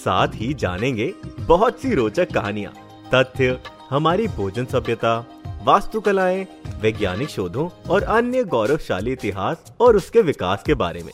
[0.00, 2.72] साथ ही जानेंगे बहुत सी रोचक कहानियाँ,
[3.14, 3.58] तथ्य,
[3.90, 5.18] हमारी भोजन सभ्यता,
[5.64, 6.46] वास्तुकलाएँ,
[6.80, 11.12] वैज्ञानिक शोधों और अन्य गौरवशाली इतिहास और उसके विकास के बारे में।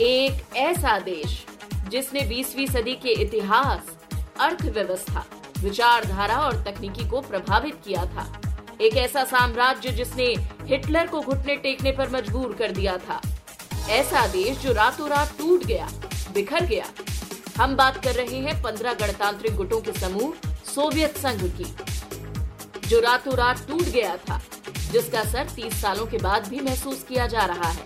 [0.00, 1.44] एक ऐसा देश
[1.88, 3.94] जिसने 20वीं सदी के इतिहास,
[4.40, 5.24] अर्थव्यवस्था,
[5.58, 8.26] विचारधारा और तकनीकी को प्रभावित किया था।
[8.80, 13.20] एक ऐसा साम्राज्य जिसने हिटलर को घुटने टेकने पर मजबूर कर दिया था।
[13.90, 15.88] ऐसा देश जो रातों रात टूट गया,
[16.34, 16.84] बिखर गया
[17.56, 20.32] हम बात कर रहे हैं पंद्रह गणतांत्रिक गुटों के समूह,
[20.66, 21.64] सोवियत संघ की,
[22.88, 24.40] जो रातों रात टूट गया था,
[24.92, 27.84] जिसका असर तीस सालों के बाद भी महसूस किया जा रहा है।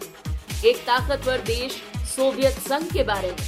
[0.65, 3.47] एक ताकतवर देश सोवियत संघ के बारे में,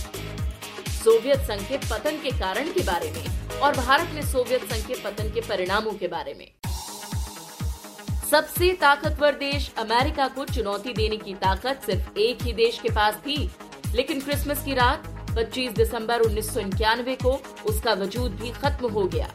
[0.95, 4.95] सोवियत संघ के पतन के कारण के बारे में, और भारत में सोवियत संघ के
[4.95, 6.50] पतन के परिणामों के बारे में।
[8.31, 13.15] सबसे ताकतवर देश अमेरिका को चुनौती देने की ताकत सिर्फ़ एक ही देश के पास
[13.17, 13.50] थी,
[13.95, 17.33] लेकिन क्रिसमस की रात 25 दिसंबर उन्नीस सौ इक्यानवे को
[17.66, 19.30] उसका वजूद भी खत्म हो गया।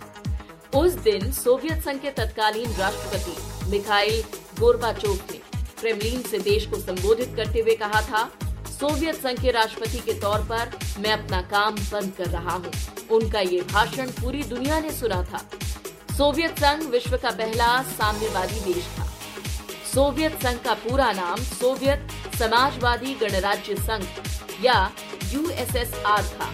[0.75, 4.21] उस दिन सोवियत संघ के तत्कालीन राष्ट्रपति मिखाइल
[4.59, 5.37] गोरबाचोव ने
[5.79, 8.23] क्रेमलिन से देश को संबोधित करते हुए कहा था,
[8.69, 12.71] सोवियत संघ के राष्ट्रपति के तौर पर मैं अपना काम बंद कर रहा हूँ।
[13.11, 15.37] उनका ये भाषण पूरी दुनिया ने सुना था।
[16.17, 19.05] सोवियत संघ विश्व का पहला साम्यवादी देश था।
[19.93, 22.07] सोवियत संघ का पूरा नाम सोवियत
[22.39, 24.05] समाजवादी गणराज्य संघ
[24.65, 24.79] या
[25.33, 26.52] यूएसएसआर था।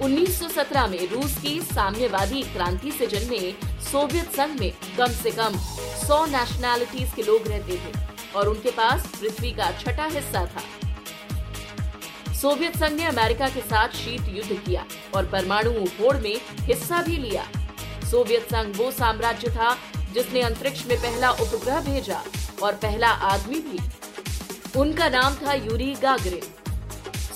[0.00, 5.58] 1917 में रूस की साम्यवादी क्रांति से जन्मे सोवियत संघ में कम से कम
[5.98, 7.92] 100 नेशनैलिटीज के लोग रहते थे
[8.36, 10.62] और उनके पास पृथ्वी का छठा हिस्सा था।
[12.34, 14.84] सोवियत संघ ने अमेरिका के साथ शीत युद्ध किया
[15.14, 17.46] और परमाणु होड़ में हिस्सा भी लिया।
[18.10, 19.76] सोवियत संघ वो साम्राज्य था
[20.14, 22.22] जिसने अंतरिक्ष में पहला उपग्रह भेजा
[22.62, 23.78] और पहला आदमी भी।
[24.80, 26.42] उनका नाम था यूरी गागरिन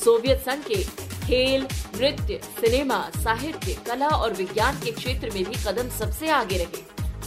[0.09, 0.85] सोवियत संघ के
[1.27, 6.83] खेल, नृत्य, सिनेमा, साहित्य, कला और विज्ञान के क्षेत्र में भी कदम सबसे आगे रहे।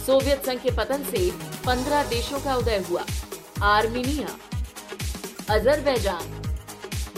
[0.06, 1.30] सोवियत संघ के पतन से
[1.66, 3.04] पंद्रह देशों का उदय हुआ।
[3.62, 4.36] Armenia,
[5.50, 6.42] Azerbaijan,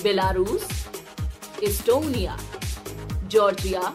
[0.03, 0.87] Belarus,
[1.63, 2.39] Estonia,
[3.25, 3.95] Georgia,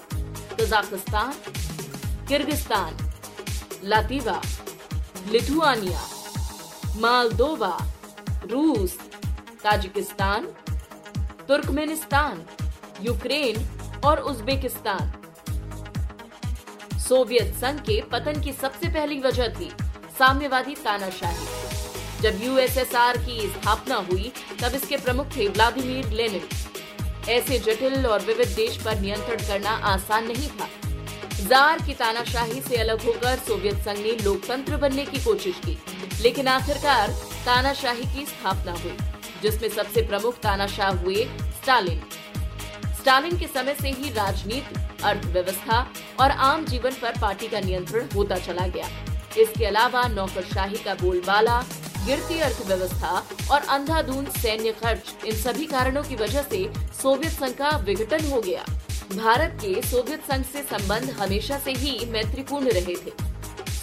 [0.61, 1.33] Kazakhstan,
[2.27, 3.11] Kyrgyzstan,
[3.83, 4.41] Latvia,
[5.31, 6.01] Lithuania,
[6.95, 7.87] Moldova,
[8.45, 8.97] रूस,
[9.63, 10.47] ताजिकिस्तान
[11.49, 12.41] तुर्कमेनिस्तान,
[13.01, 13.55] यूक्रेन
[14.05, 15.11] और उज्बेकिस्तान।
[16.99, 19.69] सोवियत संघ के पतन की सबसे पहली वजह थी
[20.19, 21.47] साम्यवादी तानाशाही।
[22.21, 26.47] जब यूएसएसआर की स्थापना हुई, तब इसके प्रमुख थे व्लादिमीर लेनिन।
[27.29, 30.69] ऐसे जटिल और विविध देश पर नियंत्रण करना आसान नहीं था।
[31.47, 35.77] जार की तानाशाही से अलग होकर सोवियत संघ ने लोकतंत्र बनने की कोशिश की,
[36.21, 37.11] लेकिन आखिरकार
[37.45, 38.97] तानाशाही की स्थापना हुई।
[39.43, 41.23] जिसमें सबसे प्रमुख तानाशाह हुए
[41.61, 42.01] स्टालिन।
[42.99, 48.35] स्टालिन के समय से ही राजनीति, अर्थव्यवस्था और आम जीवन पर पार्टी का नियंत्रण होता
[48.35, 48.87] चला गया।
[49.37, 51.61] इसके अलावा नौकरशाही का बोलबाला,
[52.05, 56.69] गिरती अर्थव्यवस्था और अंधाधुंध सैन्य खर्च, इन सभी कारणों की वजह से
[57.01, 58.65] सोवियत संघ का विघटन हो गया।
[59.15, 63.28] भारत के सोवियत संघ से संबंध हमेशा से ही मैत्रीपूर्ण रहे थे।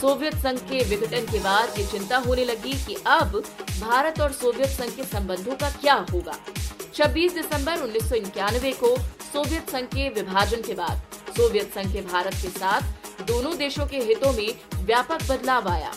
[0.00, 3.42] सोवियत संघ के विघटन के बाद ये चिंता होने लगी कि अब
[3.80, 6.32] भारत और सोवियत संघ के संबंधों का क्या होगा?
[6.94, 8.96] 26 दिसंबर उन्नीस सौ इक्यानवे को
[9.32, 11.02] सोवियत संघ के विभाजन के बाद
[11.36, 12.80] सोवियत संघ के भारत के साथ
[13.22, 14.48] दोनों देशों के हितों में
[14.84, 15.92] व्यापक बदलाव आया।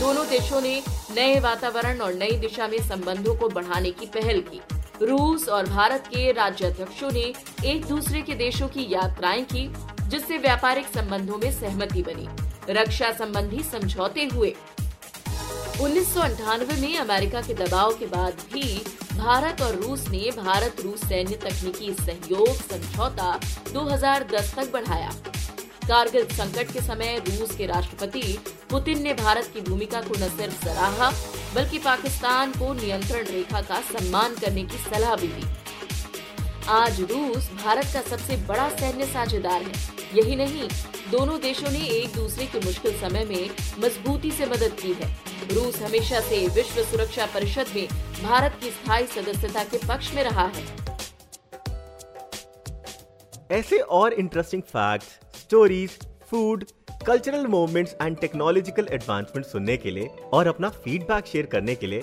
[0.00, 4.60] दोनों देशों ने नए वातावरण और नई दिशा में संबंधों को बढ़ाने की पहल की।
[5.02, 7.32] रूस और भारत के राज्याध्यक्षों ने
[7.64, 9.70] एक दूसरे के देशों की यात्राएँ की,
[10.08, 14.54] जिससे व्यापारिक संबंधों में सहमति बनी। रक्षा संबंधी समझौते हुए।
[15.80, 16.16] उन्नीस
[16.80, 18.82] में अमेरिका के दबाव के बाद भी
[19.14, 23.40] भारत और रूस ने भारत रूस सैन्य तकनीकी सहयोग समझौता
[23.72, 25.10] 2010 तक बढ़ाया।
[25.88, 28.38] कारगिल संकट के समय रूस के राष्ट्रपति
[28.70, 31.10] पुतिन ने भारत की भूमिका को न सिर्फ़ सराहा,
[31.54, 35.46] बल्कि पाकिस्तान को नियंत्रण रेखा का सम्मान करने की सलाह भी दी।
[36.68, 39.72] आज रूस भारत का सबसे बड़ा सैन्य साझेदार है।
[40.14, 40.68] यही नहीं
[41.10, 45.06] दोनों देशों ने एक दूसरे के मुश्किल समय में मजबूती से मदद की है।
[45.52, 47.86] रूस हमेशा से विश्व सुरक्षा परिषद में
[48.22, 50.64] भारत की स्थायी सदस्यता के पक्ष में रहा है।
[53.50, 55.08] ऐसे और interesting facts,
[55.40, 55.98] stories
[56.30, 56.64] food
[57.06, 62.02] cultural movements and technological advancement सुनने के लिए और अपना फीडबैक शेयर करने के लिए